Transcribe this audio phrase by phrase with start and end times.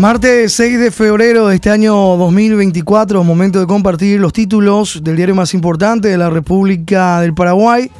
[0.00, 5.34] Martes 6 de febrero de este año 2024, momento de compartir los títulos del diario
[5.34, 7.90] más importante de la República del Paraguay.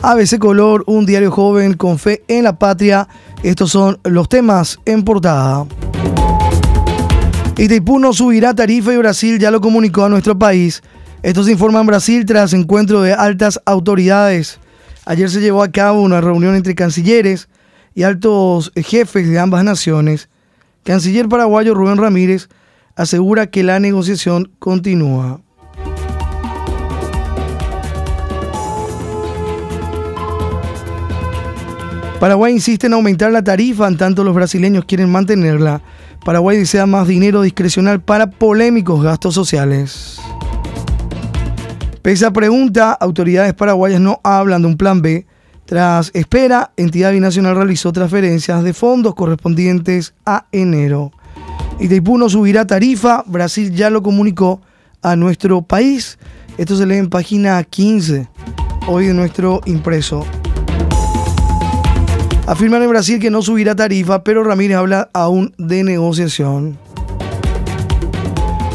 [0.00, 3.08] ABC Color, un diario joven con fe en la patria.
[3.42, 5.66] Estos son los temas en portada.
[7.56, 10.80] Itaipú no subirá tarifa y Brasil ya lo comunicó a nuestro país.
[11.24, 14.60] Esto se informa en Brasil tras encuentro de altas autoridades.
[15.06, 17.48] Ayer se llevó a cabo una reunión entre cancilleres
[17.96, 20.28] y altos jefes de ambas naciones.
[20.88, 22.48] Canciller paraguayo Rubén Ramírez
[22.96, 25.42] asegura que la negociación continúa.
[32.18, 35.82] Paraguay insiste en aumentar la tarifa, en tanto los brasileños quieren mantenerla.
[36.24, 40.18] Paraguay desea más dinero discrecional para polémicos gastos sociales.
[42.00, 45.26] Pese a pregunta, autoridades paraguayas no hablan de un plan B
[45.68, 51.12] tras espera, entidad binacional realizó transferencias de fondos correspondientes a enero.
[51.78, 54.62] Itaipú no subirá tarifa, Brasil ya lo comunicó
[55.02, 56.18] a nuestro país.
[56.56, 58.26] Esto se lee en página 15
[58.86, 60.24] hoy de nuestro impreso.
[62.46, 66.78] Afirman en Brasil que no subirá tarifa, pero Ramírez habla aún de negociación.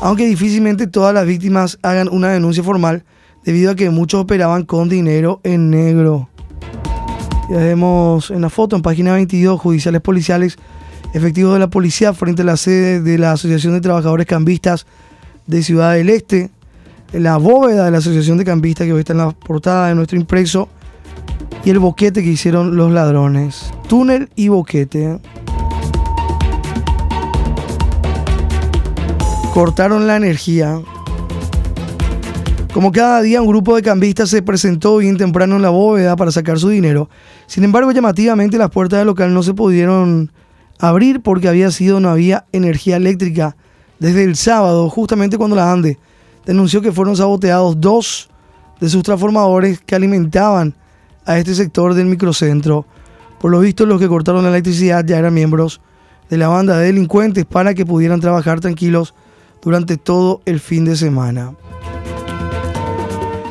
[0.00, 3.04] Aunque difícilmente todas las víctimas hagan una denuncia formal,
[3.44, 6.30] debido a que muchos operaban con dinero en negro.
[7.50, 10.58] Ya vemos en la foto, en página 22, judiciales policiales
[11.12, 14.86] efectivos de la policía frente a la sede de la Asociación de Trabajadores Cambistas
[15.46, 16.50] de Ciudad del Este,
[17.12, 20.18] la bóveda de la Asociación de Cambistas que hoy está en la portada de nuestro
[20.18, 20.68] impreso,
[21.64, 23.72] y el boquete que hicieron los ladrones.
[23.88, 25.18] Túnel y boquete.
[29.52, 30.80] Cortaron la energía.
[32.72, 36.30] Como cada día, un grupo de cambistas se presentó bien temprano en la bóveda para
[36.30, 37.08] sacar su dinero.
[37.46, 40.30] Sin embargo, llamativamente las puertas del local no se pudieron
[40.78, 43.56] abrir porque había sido no había energía eléctrica
[43.98, 45.98] desde el sábado, justamente cuando la ANDE
[46.44, 48.28] denunció que fueron saboteados dos
[48.80, 50.74] de sus transformadores que alimentaban
[51.24, 52.86] a este sector del microcentro.
[53.40, 55.80] Por lo visto, los que cortaron la electricidad ya eran miembros
[56.28, 59.14] de la banda de delincuentes para que pudieran trabajar tranquilos
[59.62, 61.54] durante todo el fin de semana.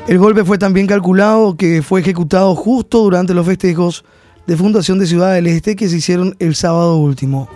[0.07, 4.05] El golpe fue también calculado que fue ejecutado justo durante los festejos
[4.47, 7.49] de Fundación de Ciudad del Este que se hicieron el sábado último.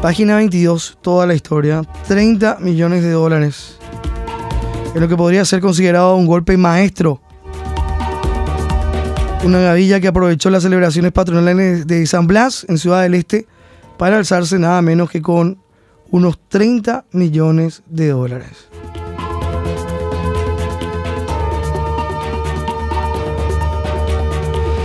[0.00, 1.82] Página 22, toda la historia.
[2.08, 3.78] 30 millones de dólares.
[4.92, 7.20] Es lo que podría ser considerado un golpe maestro.
[9.44, 13.46] Una gavilla que aprovechó las celebraciones patronales de San Blas en Ciudad del Este
[13.96, 15.58] para alzarse nada menos que con
[16.10, 18.71] unos 30 millones de dólares.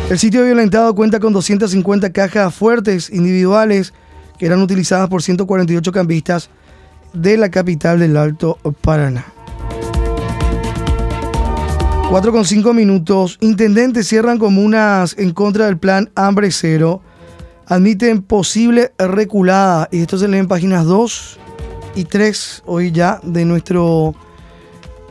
[0.09, 3.93] El sitio violentado cuenta con 250 cajas fuertes individuales
[4.39, 6.49] que eran utilizadas por 148 cambistas
[7.11, 9.25] de la capital del Alto Paraná.
[12.09, 13.37] 4 con 5 minutos.
[13.41, 17.01] Intendentes cierran comunas en contra del plan Hambre Cero.
[17.65, 19.89] Admiten posible reculada.
[19.91, 21.37] Y esto se lee en páginas 2
[21.95, 24.15] y 3 hoy ya de nuestro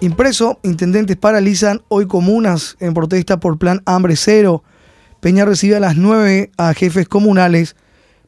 [0.00, 0.58] impreso.
[0.62, 4.62] Intendentes paralizan hoy comunas en protesta por plan Hambre Cero.
[5.26, 7.74] Peña recibe a las 9 a jefes comunales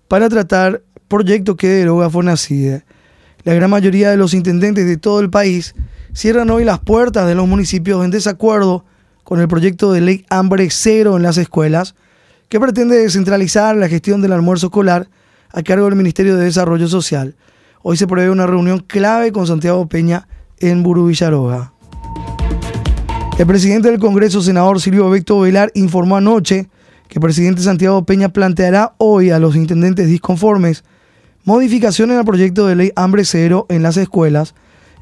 [0.08, 2.82] para tratar proyecto que deroga Fonacide.
[3.44, 5.76] La gran mayoría de los intendentes de todo el país
[6.12, 8.84] cierran hoy las puertas de los municipios en desacuerdo
[9.22, 11.94] con el proyecto de ley Hambre Cero en las escuelas,
[12.48, 15.08] que pretende descentralizar la gestión del almuerzo escolar
[15.52, 17.36] a cargo del Ministerio de Desarrollo Social.
[17.80, 20.26] Hoy se prevé una reunión clave con Santiago Peña
[20.58, 21.72] en Burú Villaroga.
[23.38, 26.68] El presidente del Congreso, senador Silvio Beto Velar, informó anoche
[27.08, 30.84] que el presidente Santiago Peña planteará hoy a los intendentes disconformes
[31.44, 34.54] modificaciones al proyecto de ley Hambre Cero en las escuelas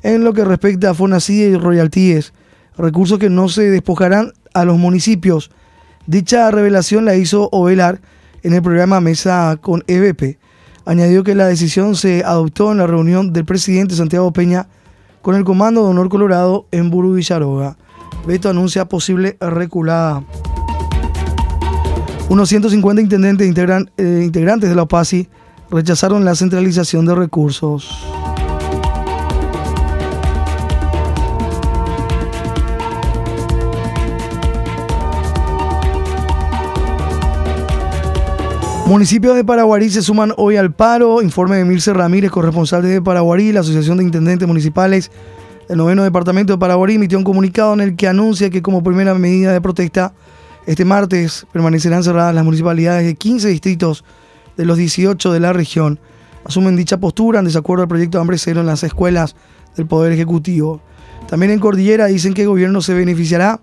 [0.02, 2.32] en lo que respecta a Fonacide y royalties,
[2.78, 5.50] recursos que no se despojarán a los municipios.
[6.06, 8.00] Dicha revelación la hizo Ovelar
[8.44, 10.38] en el programa Mesa con EBP.
[10.84, 14.68] Añadió que la decisión se adoptó en la reunión del presidente Santiago Peña
[15.22, 17.76] con el Comando de Honor Colorado en Buru Villaroga.
[18.24, 20.22] Beto anuncia posible reculada.
[22.28, 25.28] Unos 150 intendentes eh, integrantes de la OPASI
[25.70, 27.88] rechazaron la centralización de recursos.
[38.86, 41.20] Municipios de Paraguarí se suman hoy al paro.
[41.20, 45.10] Informe de Mirce Ramírez, corresponsal de Paraguarí, la Asociación de Intendentes Municipales
[45.68, 49.14] del noveno departamento de Paraguarí emitió un comunicado en el que anuncia que como primera
[49.14, 50.12] medida de protesta,
[50.66, 54.04] este martes permanecerán cerradas las municipalidades de 15 distritos
[54.56, 55.98] de los 18 de la región.
[56.44, 59.36] Asumen dicha postura en desacuerdo al proyecto de hambre cero en las escuelas
[59.76, 60.80] del Poder Ejecutivo.
[61.28, 63.60] También en Cordillera dicen que el gobierno se beneficiará.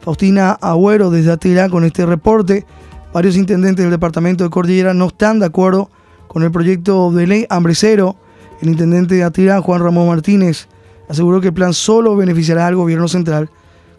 [0.00, 2.66] Faustina Agüero desde Atilá con este reporte
[3.14, 5.88] Varios intendentes del departamento de Cordillera no están de acuerdo
[6.26, 8.16] con el proyecto de ley Hambre Cero.
[8.60, 10.66] El intendente de Atirán, Juan Ramón Martínez,
[11.08, 13.50] aseguró que el plan solo beneficiará al gobierno central.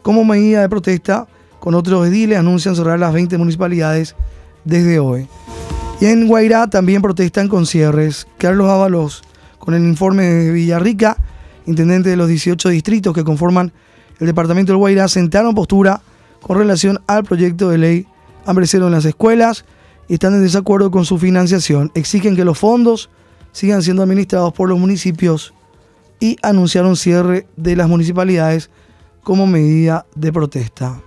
[0.01, 1.27] Como medida de protesta,
[1.65, 4.15] con otros ediles anuncian cerrar las 20 municipalidades
[4.65, 5.27] desde hoy.
[5.99, 8.27] Y en Guairá también protestan con cierres.
[8.37, 9.23] Carlos Ábalos,
[9.57, 11.17] con el informe de Villarrica,
[11.65, 13.73] intendente de los 18 distritos que conforman
[14.19, 16.01] el departamento del Guairá, sentaron postura
[16.39, 18.07] con relación al proyecto de ley
[18.45, 19.65] hambre cero en las escuelas
[20.07, 21.91] y están en desacuerdo con su financiación.
[21.95, 23.09] Exigen que los fondos
[23.53, 25.55] sigan siendo administrados por los municipios
[26.19, 28.69] y anunciaron cierre de las municipalidades
[29.23, 31.01] como medida de protesta.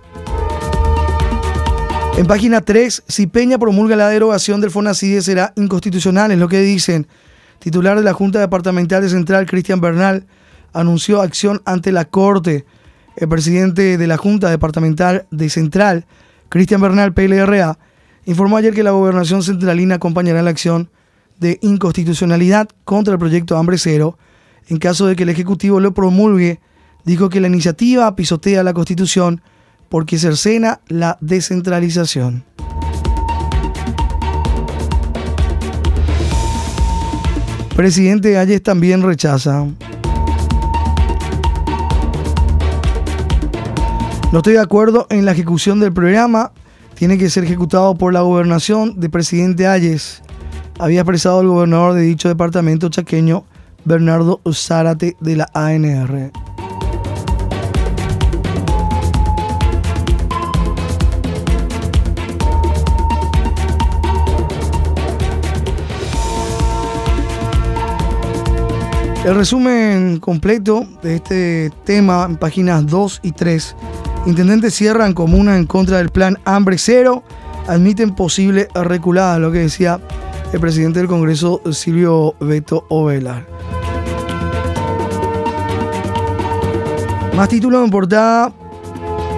[2.19, 6.59] En página 3, si Peña promulga la derogación del FONACIDE será inconstitucional, es lo que
[6.59, 7.07] dicen.
[7.59, 10.27] Titular de la Junta Departamental de Central, Cristian Bernal,
[10.73, 12.65] anunció acción ante la Corte.
[13.15, 16.07] El presidente de la Junta Departamental de Central,
[16.49, 17.79] Cristian Bernal, PLRA,
[18.25, 20.89] informó ayer que la gobernación centralina acompañará la acción
[21.39, 24.17] de inconstitucionalidad contra el proyecto Hambre Cero
[24.67, 26.59] en caso de que el Ejecutivo lo promulgue.
[27.05, 29.41] Dijo que la iniciativa pisotea la Constitución
[29.89, 32.45] porque cercena la descentralización.
[37.75, 39.65] Presidente Ayes también rechaza
[44.31, 46.51] No estoy de acuerdo en la ejecución del programa.
[46.93, 50.21] Tiene que ser ejecutado por la gobernación de presidente Ayes.
[50.77, 53.45] Había expresado el gobernador de dicho departamento chaqueño,
[53.85, 56.31] Bernardo Zárate, de la ANR.
[69.25, 73.75] El resumen completo de este tema en páginas 2 y 3
[74.25, 77.23] Intendentes cierran comuna en contra del plan Hambre Cero,
[77.67, 79.99] admiten posible reculada, lo que decía
[80.51, 83.45] el presidente del Congreso, Silvio Beto Ovelar.
[87.35, 88.53] Más títulos en portada.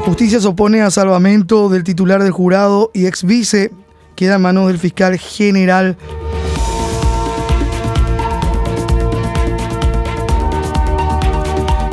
[0.04, 3.72] Justicia se opone a salvamento del titular del jurado y ex vice.
[4.16, 5.96] Queda en manos del fiscal general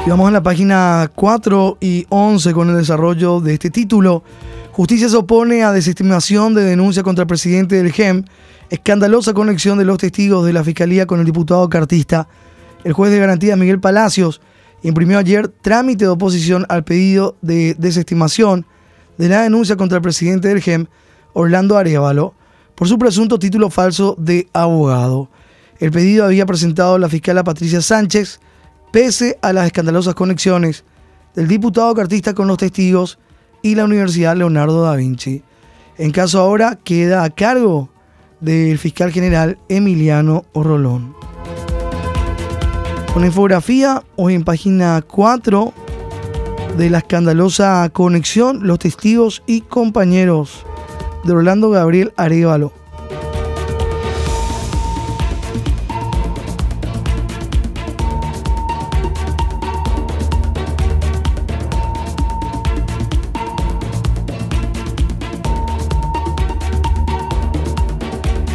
[0.09, 4.23] Vamos a la página 4 y 11 con el desarrollo de este título.
[4.73, 8.25] Justicia se opone a desestimación de denuncia contra el presidente del GEM.
[8.71, 12.27] Escandalosa conexión de los testigos de la Fiscalía con el diputado cartista.
[12.85, 14.41] El juez de garantía Miguel Palacios
[14.83, 18.65] imprimió ayer trámite de oposición al pedido de desestimación
[19.19, 20.87] de la denuncia contra el presidente del GEM,
[21.35, 22.33] Orlando Arevalo,
[22.75, 25.29] por su presunto título falso de abogado.
[25.81, 28.41] El pedido había presentado la fiscala Patricia Sánchez,
[28.93, 30.85] pese a las escandalosas conexiones
[31.35, 33.19] del diputado cartista con los testigos
[33.63, 35.43] y la Universidad Leonardo da Vinci.
[35.97, 37.91] En caso ahora queda a cargo
[38.41, 41.15] del fiscal general Emiliano Rolón.
[43.13, 45.73] Con infografía, hoy en página 4
[46.77, 50.65] de la escandalosa conexión, los testigos y compañeros
[51.25, 52.73] de Orlando Gabriel Arevalo.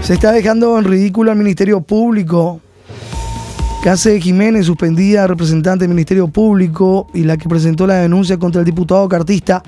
[0.04, 2.60] Se está dejando en ridículo al Ministerio Público.
[3.82, 8.66] Case Jiménez, suspendida representante del Ministerio Público y la que presentó la denuncia contra el
[8.66, 9.64] diputado cartista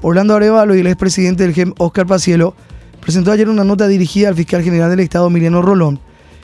[0.00, 2.54] Orlando Arevalo y el expresidente del GEM, Oscar Pacielo,
[3.00, 5.98] presentó ayer una nota dirigida al fiscal general del Estado, Miriano Rolón.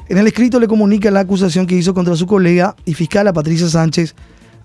[0.09, 3.69] En el escrito le comunica la acusación que hizo contra su colega y fiscal Patricia
[3.69, 4.17] Sánchez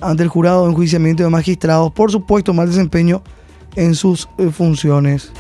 [0.02, 3.22] ante el jurado de enjuiciamiento de magistrados por supuesto mal desempeño
[3.76, 5.32] en sus eh, funciones.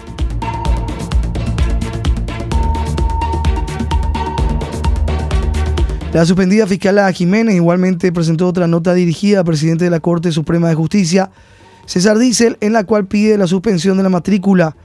[6.13, 10.69] La suspendida fiscal Jiménez igualmente presentó otra nota dirigida al presidente de la Corte Suprema
[10.69, 11.31] de Justicia,
[11.87, 14.75] César Diesel, en la cual pide la suspensión de la matrícula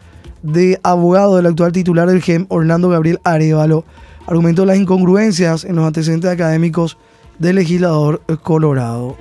[0.42, 3.84] de abogado del actual titular del GEM, Orlando Gabriel Arevalo.
[4.26, 6.96] Argumentó las incongruencias en los antecedentes académicos
[7.38, 9.14] del legislador colorado.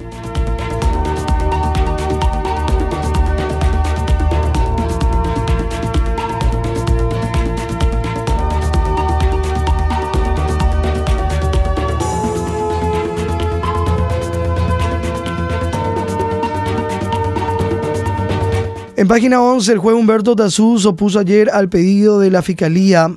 [18.97, 23.15] En página 11, el juez Humberto Tazú opuso ayer al pedido de la Fiscalía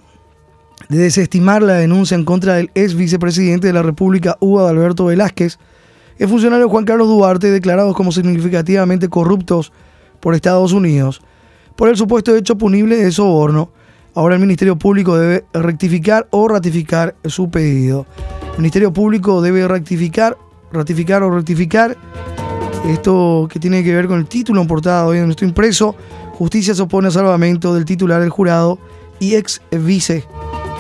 [0.90, 5.58] de desestimar la denuncia en contra del ex vicepresidente de la República, Hugo Alberto Velázquez,
[6.18, 9.72] el funcionario Juan Carlos Duarte, declarados como significativamente corruptos
[10.20, 11.22] por Estados Unidos,
[11.76, 13.70] por el supuesto hecho punible de soborno.
[14.14, 18.04] Ahora el Ministerio Público debe rectificar o ratificar su pedido.
[18.52, 20.36] El Ministerio Público debe rectificar,
[20.74, 21.96] ratificar o rectificar
[22.86, 25.94] esto que tiene que ver con el título en portada hoy en nuestro impreso.
[26.32, 28.78] Justicia se opone a salvamento del titular del jurado
[29.18, 30.24] y ex vice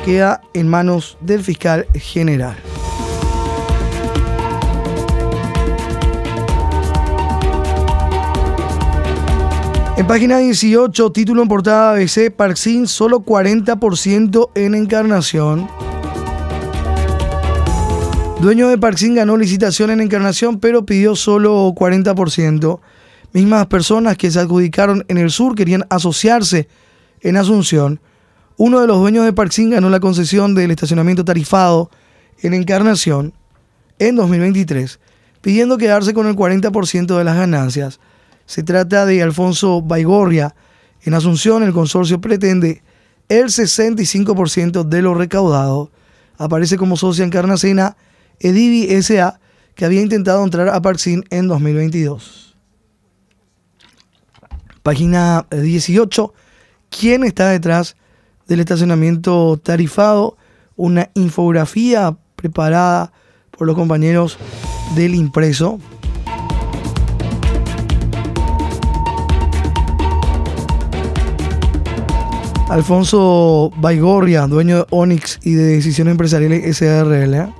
[0.04, 2.56] queda en manos del fiscal general.
[9.96, 15.68] En página 18, título en portada ABC, Parksin, solo 40% en encarnación.
[18.40, 22.80] Dueño de Parksin ganó licitación en Encarnación, pero pidió solo 40%.
[23.34, 26.66] Mismas personas que se adjudicaron en el sur querían asociarse
[27.20, 28.00] en Asunción.
[28.56, 31.90] Uno de los dueños de Parksin ganó la concesión del estacionamiento tarifado
[32.40, 33.34] en Encarnación
[33.98, 35.00] en 2023,
[35.42, 38.00] pidiendo quedarse con el 40% de las ganancias.
[38.46, 40.54] Se trata de Alfonso Baigorria.
[41.02, 42.82] En Asunción, el consorcio pretende
[43.28, 45.90] el 65% de lo recaudado.
[46.38, 47.98] Aparece como socia encarnacena
[48.40, 49.38] Edivi S.A.,
[49.74, 52.56] que había intentado entrar a Parksin en 2022.
[54.82, 56.32] Página 18.
[56.88, 57.96] ¿Quién está detrás
[58.46, 60.36] del estacionamiento tarifado?
[60.76, 63.12] Una infografía preparada
[63.50, 64.38] por los compañeros
[64.96, 65.78] del impreso.
[72.70, 77.59] Alfonso Baigorria, dueño de Onyx y de Decisiones Empresariales SRL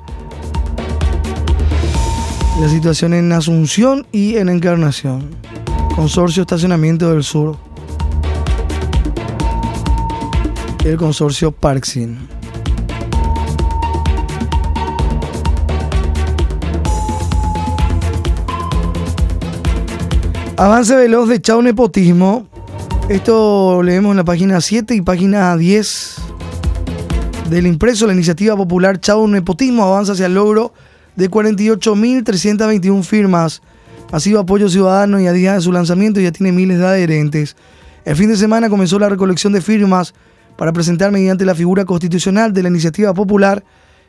[2.61, 5.31] la situación en Asunción y en Encarnación.
[5.95, 7.57] Consorcio Estacionamiento del Sur.
[10.85, 12.19] El consorcio Parksin.
[20.59, 22.47] Avance veloz de Chao Nepotismo.
[23.09, 26.17] Esto leemos en la página 7 y página 10
[27.49, 28.07] del impreso.
[28.07, 30.75] La iniciativa popular Chao Nepotismo avanza hacia el logro
[31.21, 33.61] de 48.321 firmas.
[34.11, 37.57] Ha sido apoyo ciudadano y a día de su lanzamiento ya tiene miles de adherentes.
[38.07, 40.15] El fin de semana comenzó la recolección de firmas
[40.57, 43.63] para presentar mediante la figura constitucional de la iniciativa popular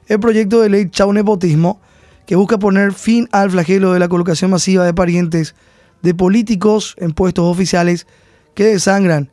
[0.07, 1.81] el proyecto de ley Chau Nepotismo,
[2.25, 5.53] que busca poner fin al flagelo de la colocación masiva de parientes
[6.01, 8.07] de políticos en puestos oficiales
[8.55, 9.29] que desangran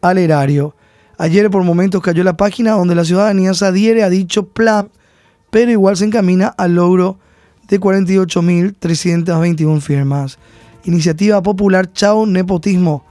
[0.00, 0.74] al erario.
[1.18, 4.88] Ayer por momentos cayó la página donde la ciudadanía se adhiere a dicho plan
[5.50, 7.18] pero igual se encamina al logro
[7.68, 10.38] de 48.321 firmas.
[10.84, 13.04] Iniciativa popular Chao Nepotismo.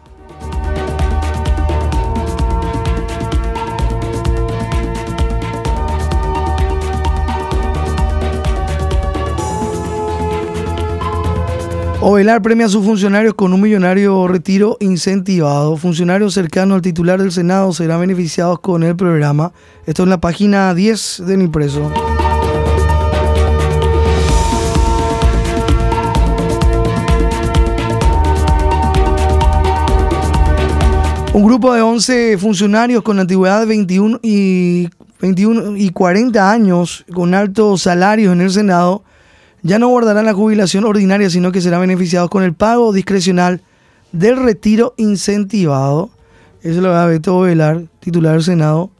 [12.01, 15.75] Ovelar premia a sus funcionarios con un millonario retiro incentivado.
[15.75, 19.51] Funcionarios cercanos al titular del Senado serán beneficiados con el programa.
[19.86, 21.91] Esto es la página 10 del impreso.
[31.39, 34.89] Un grupo de 11 funcionarios con antigüedad de 21 y,
[35.22, 39.05] 21 y 40 años con altos salarios en el Senado
[39.62, 43.62] ya no guardarán la jubilación ordinaria, sino que serán beneficiados con el pago discrecional
[44.12, 46.10] del retiro incentivado.
[46.62, 48.91] Eso lo va a Beto Velar, titular del Senado.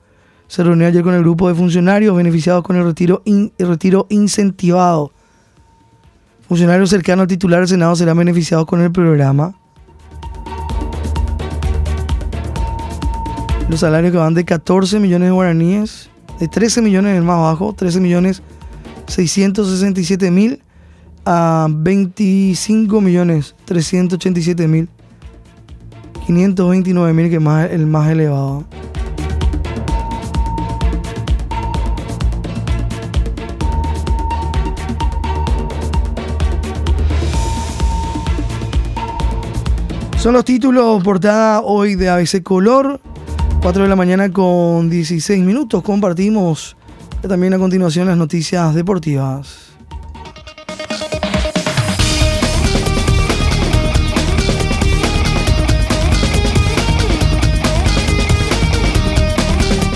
[0.48, 5.12] Se reunió ayer con el grupo de funcionarios beneficiados con el retiro, el retiro incentivado.
[6.48, 9.59] Funcionarios cercanos al titular del Senado serán beneficiados con el programa.
[13.70, 16.10] Los salarios que van de 14 millones de guaraníes,
[16.40, 18.42] de 13 millones el más bajo, 13 millones
[19.06, 20.64] 667 mil
[21.24, 24.90] a 25 millones 387 mil
[26.26, 28.66] 529 mil que es más, el más elevado.
[40.18, 43.00] Son los títulos portada hoy de ABC Color.
[43.62, 45.84] 4 de la mañana con 16 minutos.
[45.84, 46.78] Compartimos
[47.28, 49.70] también a continuación las noticias deportivas.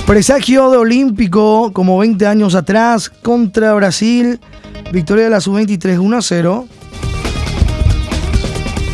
[0.06, 4.42] Presagio de Olímpico, como 20 años atrás, contra Brasil.
[4.92, 6.68] Victoria de la Sub-23 1 0.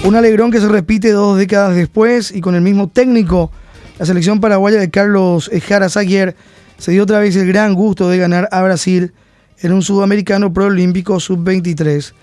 [0.05, 3.51] Un alegrón que se repite dos décadas después y con el mismo técnico.
[3.99, 6.33] La selección paraguaya de Carlos Ejara Zaguier
[6.77, 9.11] se dio otra vez el gran gusto de ganar a Brasil
[9.59, 12.13] en un sudamericano proolímpico sub-23.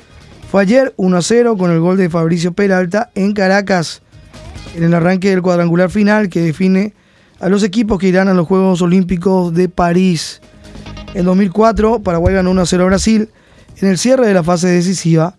[0.51, 4.01] Fue ayer 1 0 con el gol de Fabricio Peralta en Caracas,
[4.75, 6.95] en el arranque del cuadrangular final que define
[7.41, 10.41] a los equipos que irán a los Juegos Olímpicos de París.
[11.13, 13.29] En 2004, Paraguay ganó 1 0 a Brasil
[13.77, 15.37] en el cierre de la fase decisiva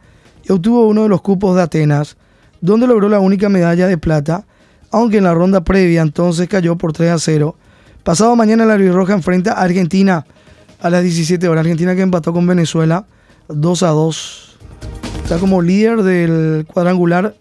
[0.47, 2.15] y obtuvo uno de los cupos de Atenas,
[2.61, 4.45] donde logró la única medalla de plata,
[4.91, 7.55] aunque en la ronda previa entonces cayó por 3 a 0
[8.07, 10.25] Pasado mañana la Roja enfrenta a Argentina
[10.79, 11.65] a las 17 horas.
[11.65, 13.05] Argentina que empató con Venezuela
[13.49, 14.57] 2 a 2.
[15.23, 17.35] Está como líder del cuadrangular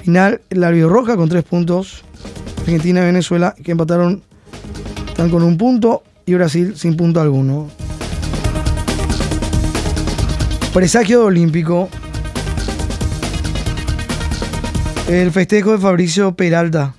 [0.00, 2.04] final la Roja con 3 puntos.
[2.60, 4.22] Argentina y Venezuela que empataron
[5.08, 7.68] están con un punto y Brasil sin punto alguno.
[10.72, 11.88] Presagio olímpico.
[15.08, 16.94] El festejo de Fabricio Peralta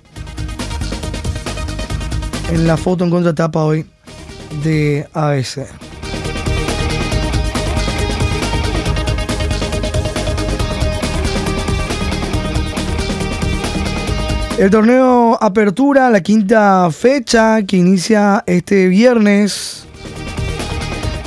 [2.52, 3.84] en la foto en contratapa hoy
[4.62, 5.66] de ABC.
[14.58, 19.86] El torneo Apertura, la quinta fecha que inicia este viernes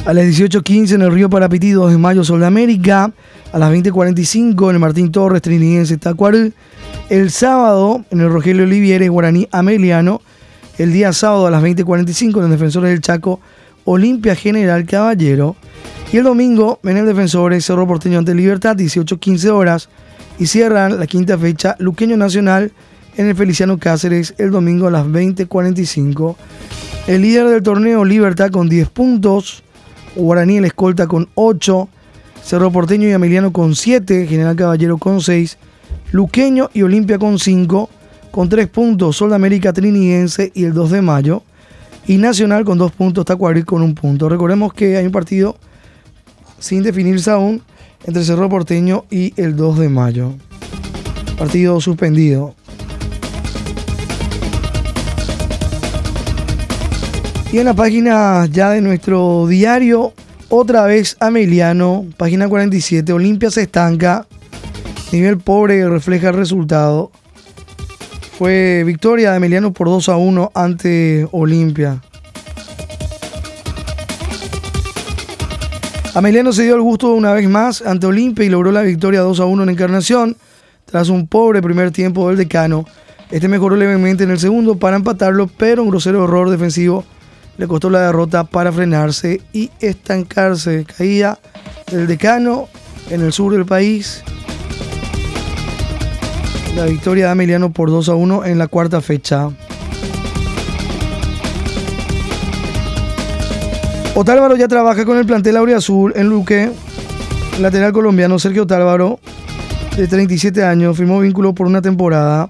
[0.06, 3.12] a las 18.15 en el Río Parapití, 2 de mayo, Sol de América.
[3.52, 6.54] A las 20.45 en el Martín Torres, Trinidense, Tacuaral.
[7.10, 10.22] El sábado en el Rogelio Olivieres, Guaraní Ameliano
[10.78, 13.42] el día sábado a las 20.45 en el Defensores del Chaco,
[13.84, 15.56] Olimpia General Caballero.
[16.14, 19.90] Y el domingo en el Defensores Cerro Porteño ante Libertad, 18.15 horas.
[20.38, 22.72] Y cierran la quinta fecha, Luqueño Nacional
[23.18, 26.36] en el Feliciano Cáceres el domingo a las 20.45.
[27.08, 29.64] El líder del torneo, Libertad con 10 puntos.
[30.16, 31.90] Guaraní el escolta con 8.
[32.44, 34.28] Cerro Porteño y Emiliano con 7.
[34.28, 35.58] General Caballero con 6.
[36.12, 37.90] Luqueño y Olimpia con 5
[38.32, 41.44] con 3 puntos Sol de América Trinidense y el 2 de mayo.
[42.08, 44.30] Y Nacional con 2 puntos Tacuarí con un punto.
[44.30, 45.58] Recordemos que hay un partido
[46.60, 47.62] sin definirse aún
[48.04, 50.34] entre Cerro Porteño y el 2 de mayo.
[51.38, 52.56] Partido suspendido.
[57.52, 60.14] Y en la página ya de nuestro diario,
[60.50, 64.28] otra vez Ameliano, página 47, Olimpia se estanca,
[65.12, 67.12] nivel pobre refleja el resultado.
[68.38, 72.02] Fue victoria de Emiliano por 2 a 1 ante Olimpia.
[76.16, 79.40] Emiliano se dio el gusto una vez más ante Olimpia y logró la victoria 2
[79.40, 80.38] a 1 en Encarnación
[80.86, 82.86] tras un pobre primer tiempo del decano.
[83.32, 87.06] Este mejoró levemente en el segundo para empatarlo, pero un grosero error defensivo
[87.58, 90.86] le costó la derrota para frenarse y estancarse.
[90.86, 91.38] Caía
[91.92, 92.68] del decano
[93.10, 94.24] en el sur del país
[96.76, 99.50] la victoria de Emiliano por 2 a 1 en la cuarta fecha.
[104.16, 106.72] Otálvaro ya trabaja con el plantel Azul en Luque.
[107.60, 109.20] Lateral colombiano Sergio Otálvaro
[110.00, 112.50] de 37 años, firmó vínculo por una temporada.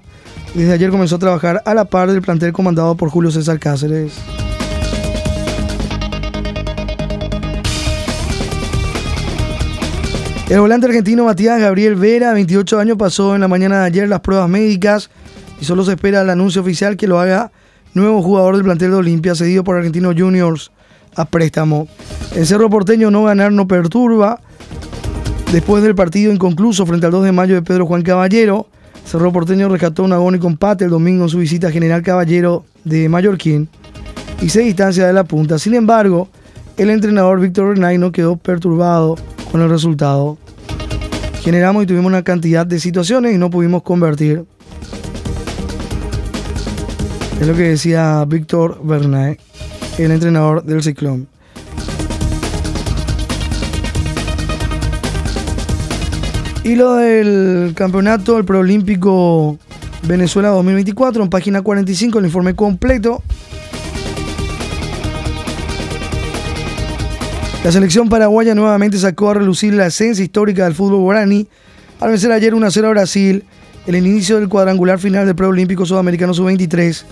[0.54, 4.12] Desde ayer comenzó a trabajar a la par del plantel comandado por Julio César Cáceres.
[10.50, 14.18] El volante argentino Matías Gabriel Vera, 28 años, pasó en la mañana de ayer las
[14.18, 15.08] pruebas médicas
[15.60, 17.52] y solo se espera el anuncio oficial que lo haga
[17.94, 20.72] nuevo jugador del plantel de Olimpia, cedido por Argentinos Juniors
[21.14, 21.86] a préstamo.
[22.34, 24.40] El Cerro Porteño no ganar no perturba.
[25.52, 28.66] Después del partido inconcluso frente al 2 de mayo de Pedro Juan Caballero,
[29.06, 33.08] Cerro Porteño rescató un agónico empate el domingo en su visita a General Caballero de
[33.08, 33.68] Mallorquín
[34.42, 35.60] y se distancia de la punta.
[35.60, 36.28] Sin embargo,
[36.80, 39.16] el entrenador Víctor Renay no quedó perturbado
[39.52, 40.38] con el resultado.
[41.42, 44.46] Generamos y tuvimos una cantidad de situaciones y no pudimos convertir.
[47.38, 49.36] Es lo que decía Víctor Bernay,
[49.98, 51.28] el entrenador del Ciclón.
[56.64, 59.58] Y lo del campeonato, el preolímpico
[60.08, 63.22] Venezuela 2024, en página 45, el informe completo.
[67.62, 71.46] La selección paraguaya nuevamente sacó a relucir la esencia histórica del fútbol guaraní
[72.00, 73.44] al vencer ayer 1-0 a Brasil
[73.86, 77.04] el inicio del cuadrangular final del preolímpico sudamericano sub-23.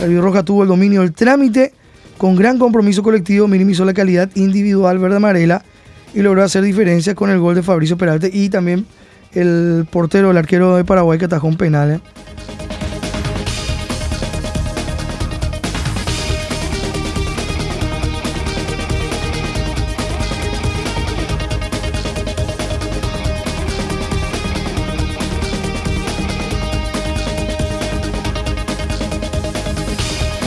[0.00, 1.72] La Roja tuvo el dominio del trámite
[2.18, 5.64] con gran compromiso colectivo, minimizó la calidad individual verde-amarela
[6.12, 8.86] y logró hacer diferencia con el gol de Fabricio Peralta y también
[9.32, 11.92] el portero, el arquero de Paraguay que atajó un penal.
[11.92, 12.00] ¿eh?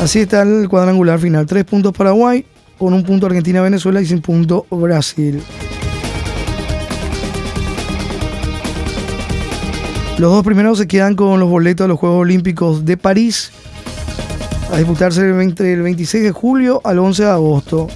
[0.07, 1.45] Así está el cuadrangular final.
[1.45, 2.45] Tres puntos Paraguay,
[2.77, 5.43] con un punto Argentina-Venezuela y sin punto Brasil.
[10.17, 13.51] Los dos primeros se quedan con los boletos de los Juegos Olímpicos de París
[14.71, 17.87] a disputarse entre el 26 de julio al 11 de agosto.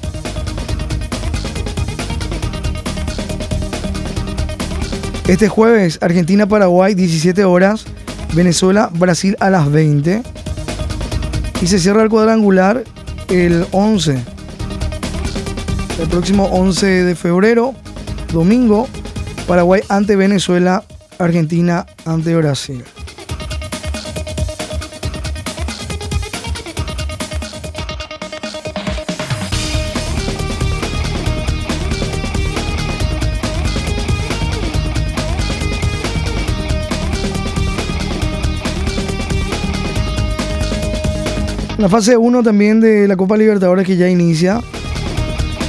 [5.29, 7.85] Este jueves, Argentina-Paraguay, 17 horas.
[8.33, 10.23] Venezuela-Brasil a las 20
[11.61, 12.83] y se cierra el cuadrangular
[13.29, 14.19] el 11.
[16.01, 17.75] El próximo 11 de febrero,
[18.33, 18.87] domingo,
[19.47, 20.83] Paraguay ante Venezuela,
[21.19, 22.83] Argentina ante Brasil.
[41.81, 44.61] La fase 1 también de la Copa Libertadores que ya inicia.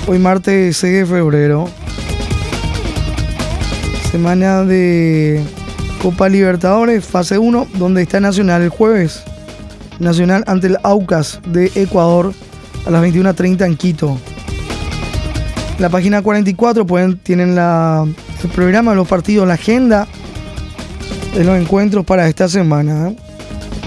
[0.07, 1.70] Hoy martes 6 de febrero.
[4.11, 5.42] Semana de
[6.03, 9.22] Copa Libertadores, fase 1, donde está Nacional el jueves.
[10.01, 12.35] Nacional ante el Aucas de Ecuador
[12.85, 14.18] a las 21.30 en Quito.
[15.79, 20.07] la página 44 pueden, tienen el programa, los partidos, la agenda
[21.35, 23.09] de los encuentros para esta semana.
[23.09, 23.32] ¿eh?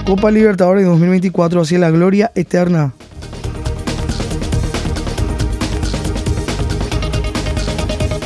[0.05, 2.93] Copa Libertadores 2024 hacia la gloria eterna.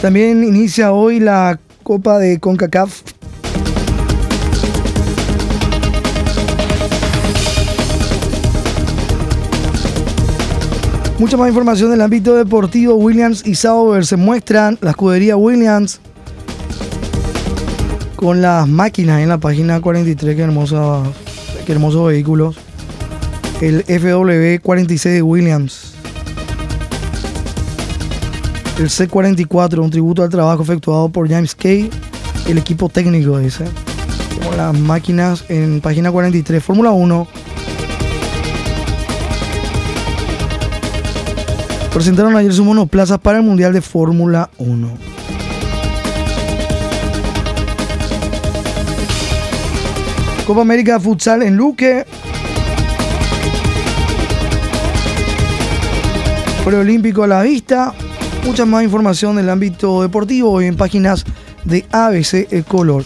[0.02, 3.02] También inicia hoy la Copa de CONCACAF.
[11.18, 12.96] Mucha más información del ámbito deportivo.
[12.96, 14.78] Williams y Sauber se muestran.
[14.82, 16.02] La escudería Williams
[18.18, 20.36] con las máquinas en la página 43.
[20.36, 21.04] Qué hermosa
[21.68, 22.58] hermosos vehículos.
[23.62, 25.94] El FW46 de Williams.
[28.78, 31.90] El C44, un tributo al trabajo efectuado por James Kay,
[32.48, 33.34] el equipo técnico.
[33.34, 37.28] Como las máquinas en página 43, Fórmula 1.
[41.94, 45.19] Presentaron ayer sus monoplazas para el Mundial de Fórmula 1.
[50.50, 52.08] Copa América Futsal en Luque.
[56.66, 57.94] Preolímpico a la vista.
[58.44, 61.24] Mucha más información del ámbito deportivo en páginas
[61.66, 63.06] de ABC El Color.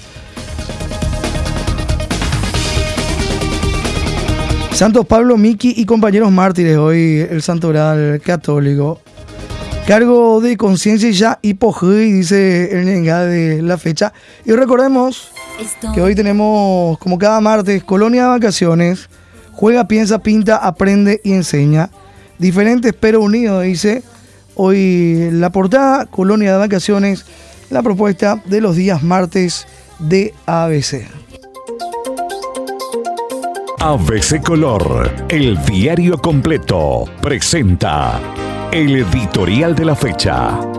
[4.71, 9.01] Santos Pablo, Miki y compañeros mártires, hoy el santoral católico.
[9.85, 11.55] Cargo de conciencia ya y
[12.13, 14.13] dice el de la fecha.
[14.45, 15.32] Y recordemos
[15.93, 19.09] que hoy tenemos, como cada martes, Colonia de Vacaciones.
[19.51, 21.89] Juega, piensa, pinta, aprende y enseña.
[22.39, 24.03] Diferentes pero unidos, dice.
[24.55, 27.25] Hoy la portada, Colonia de Vacaciones,
[27.69, 29.67] la propuesta de los días martes
[29.99, 31.07] de ABC.
[33.79, 38.19] ABC Color, el diario completo, presenta
[38.71, 40.72] el editorial de la fecha.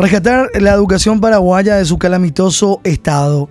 [0.00, 3.50] Rescatar la educación paraguaya de su calamitoso estado.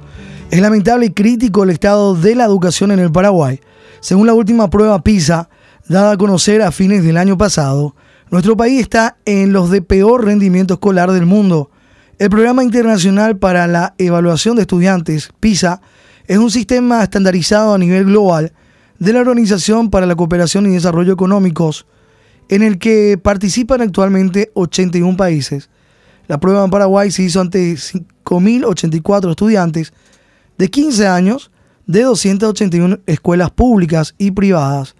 [0.49, 3.59] Es lamentable y crítico el estado de la educación en el Paraguay.
[3.99, 5.47] Según la última prueba PISA,
[5.88, 7.95] dada a conocer a fines del año pasado,
[8.31, 11.69] nuestro país está en los de peor rendimiento escolar del mundo.
[12.17, 15.81] El Programa Internacional para la Evaluación de Estudiantes, PISA,
[16.25, 18.53] es un sistema estandarizado a nivel global
[18.97, 21.85] de la Organización para la Cooperación y Desarrollo Económicos,
[22.49, 25.69] en el que participan actualmente 81 países.
[26.30, 29.94] La prueba en Paraguay se hizo ante 5.084 estudiantes
[30.60, 31.50] de 15 años
[31.88, 34.96] de 281 escuelas públicas y privadas,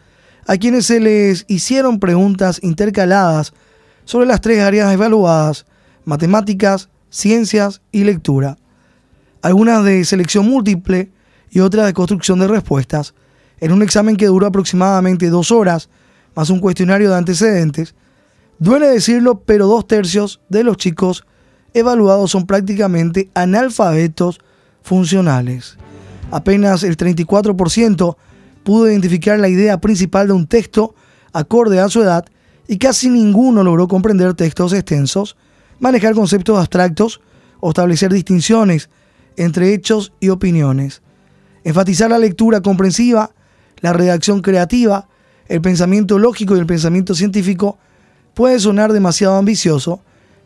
[0.48, 3.54] a quienes se les hicieron preguntas intercaladas
[4.06, 5.68] sobre las tres áreas evaluadas,
[6.04, 8.58] matemáticas, ciencias y lectura,
[9.44, 11.12] algunas de selección múltiple
[11.52, 13.14] y otras de construcción de respuestas,
[13.60, 15.90] en un examen que duró aproximadamente dos horas,
[16.34, 17.94] más un cuestionario de antecedentes,
[18.60, 21.26] Duele decirlo, pero dos tercios de los chicos
[21.74, 24.40] evaluados son prácticamente analfabetos
[24.82, 25.78] funcionales.
[26.30, 28.18] Apenas el 34%
[28.64, 30.94] pudo identificar la idea principal de un texto
[31.32, 32.26] acorde a su edad
[32.68, 35.38] y casi ninguno logró comprender textos extensos,
[35.80, 37.22] manejar conceptos abstractos
[37.62, 38.90] o establecer distinciones
[39.38, 41.02] entre hechos y opiniones.
[41.64, 43.32] Enfatizar la lectura comprensiva,
[43.80, 45.08] la redacción creativa,
[45.48, 47.80] el pensamiento lógico y el pensamiento científico
[48.40, 50.00] Puede sonar demasiado ambicioso,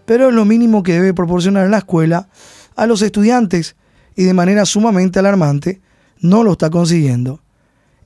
[0.07, 2.27] pero es lo mínimo que debe proporcionar la escuela
[2.75, 3.75] a los estudiantes
[4.15, 5.79] y de manera sumamente alarmante
[6.19, 7.41] no lo está consiguiendo.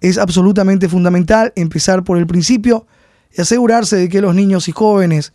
[0.02, 2.86] Es absolutamente fundamental empezar por el principio
[3.32, 5.32] y asegurarse de que los niños y jóvenes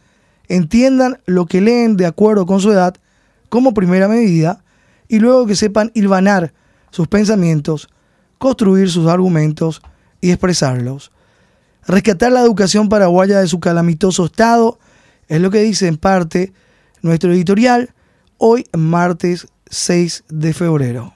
[0.49, 2.95] entiendan lo que leen de acuerdo con su edad
[3.49, 4.63] como primera medida
[5.09, 6.53] y luego que sepan hilvanar
[6.91, 7.89] sus pensamientos,
[8.37, 9.81] construir sus argumentos
[10.21, 11.11] y expresarlos.
[11.87, 14.79] Rescatar la educación paraguaya de su calamitoso estado
[15.29, 16.53] es lo que dice en parte
[17.01, 17.91] nuestro editorial
[18.39, 21.15] hoy martes 6 de febrero.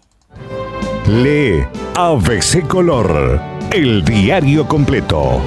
[1.06, 5.40] Lee ABC Color, el diario completo.